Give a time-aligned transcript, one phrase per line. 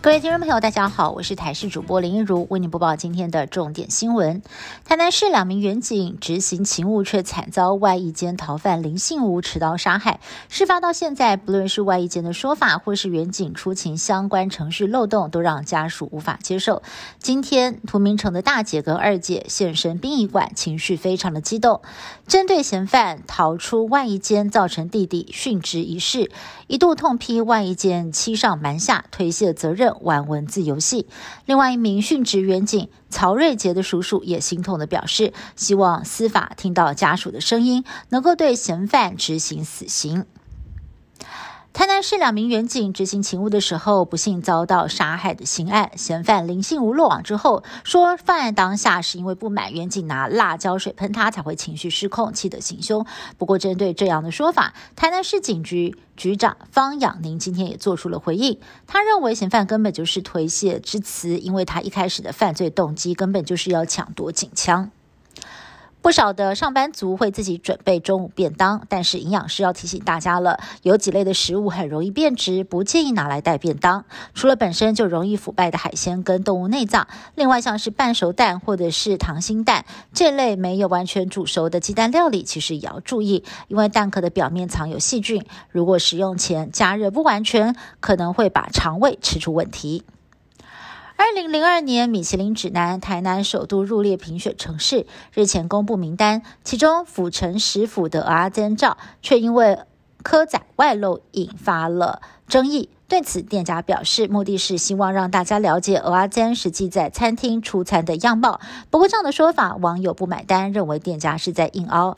[0.00, 4.42] 各位听众朋友，大家好，我是台视主播林一如，为您播报今天的重点新闻。
[4.84, 10.20] 台南市两名员警执行勤务，却惨遭外役间逃犯林信武持刀杀害。
[10.48, 16.80] 事发到现在，不论是外役间的说法，或是远警出勤相关程序漏洞，都让家属无法接受。
[17.18, 21.82] 今天，涂明成的大姐跟二姐现身殡仪馆，情绪非常的激动，
[22.28, 26.30] 针对嫌犯逃出外役间造成弟弟殉职一事，
[26.68, 29.87] 一度痛批外役间欺上瞒下，推卸责任。
[30.00, 31.06] 玩文字游戏。
[31.46, 40.24] 另外一名殉职员警曹瑞杰的叔叔也心痛的表示，希望司法听到家属的声音，能够对嫌犯执行死刑。
[41.74, 53.06] 台南市两名员警执行勤务的时候，不幸遭到杀害的刑案，嫌犯林信吴落网之后，说犯案当下是因为不满员警拿辣椒水喷他，才会情绪失控，气得行凶。
[53.36, 64.90] 不过，针对这样的说法，台南市警局局长方养宁今天也做出了回应，他认为嫌犯根本就是推卸之词，因为他一开始的犯罪动机根本就是要抢夺警枪。
[66.08, 74.06] 不少的上班族会自己准备中午便当，但是营养师要提醒大家了，有几类的食物很容易变质，不建议拿来带便当。
[74.32, 79.84] 除了本身就容易腐败的海鲜跟动物内脏，另外像是半熟蛋或者是溏心蛋
[80.14, 90.04] 这类没有完全煮熟的鸡蛋料理，其实也要注意，因为蛋壳的表面藏有细菌，如果食用前加热不完全，可能会把肠胃吃出问题。
[91.18, 99.80] 二零零二年，米其林指南台南首度入列评选城市，日前公布名单，其中府城十府的阿珍照却因为
[100.22, 102.88] 科仔外露引发了争议。
[103.08, 108.60] 对此，店家表示，目的是希望让大家了解鹅阿煎实际在餐厅出餐的样貌。
[108.88, 112.16] 不过，这样的说法网友不买单，认为店家是在硬凹，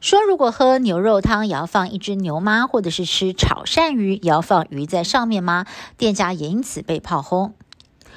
[0.00, 2.66] 说如果喝牛肉汤也要放一只牛吗？
[2.66, 5.66] 或者是吃炒鳝鱼也要放鱼在上面吗？
[5.98, 7.52] 店家也因此被炮轰。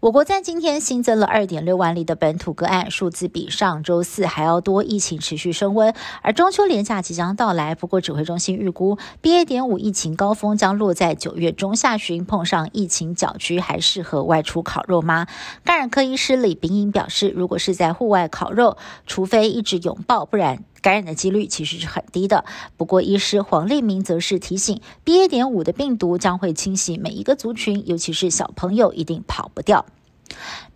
[0.00, 5.92] 我国在今天新增了二点六万例的本土个案，数字比上周四还要多，疫情持续升温。
[6.22, 9.44] 而中秋连假即将到来，不过指挥中心预估，BA.
[9.44, 15.26] 点五疫情高峰将落在九月中下旬，碰上疫情搅局，还适合外出烤肉吗？
[15.64, 20.62] 感染科医师李炳颖表示，如果是在户外烤肉，除非一直拥抱，不然。
[20.80, 22.44] 感染的几率其实是很低的。
[22.76, 25.26] 不过，医师黄立明则是提醒，BA.
[25.26, 29.84] 点五的病毒将会侵袭每一个族群，尤其是小朋友，一定跑不掉。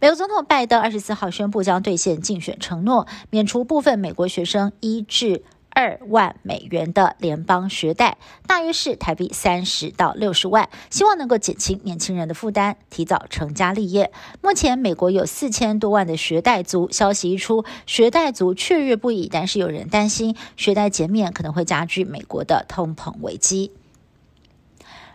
[0.03, 5.45] 美国总统拜登二十四号宣布将兑现竞选承诺，免除部分美国学生一至。
[5.75, 14.13] 二万美元的联邦学贷，大约是台币三十到六十万，希望能够减轻年轻人的负担，提早成家立业。
[14.43, 19.31] 目前美国有四千多万的学贷族，消息一出，学贷族雀跃不已。
[19.33, 23.71] 但是有人担心，学贷减免可能会加剧美国的通膨危机。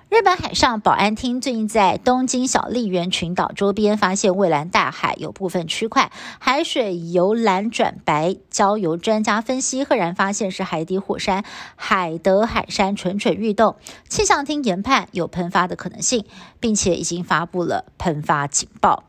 [0.09, 11.43] 日本海上保安厅最近在东京小笠原群岛周边发现蔚蓝大海有部分区块海水由蓝转白，交由专家分析，赫然发现是海底火山
[11.75, 13.75] 海德海山蠢蠢欲动。
[14.07, 16.25] 气象厅研判有喷发的可能性，
[16.61, 19.03] 并且已经发布了喷发警报。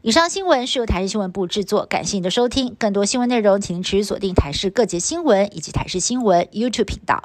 [0.00, 2.76] 以上新闻是由台视新闻部制作，感谢您的收听。
[2.78, 7.24] 更多新闻内容，请您持续锁定台视各节新闻以及台视新闻 YouTube 频道。